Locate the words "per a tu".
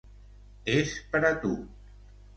1.13-1.53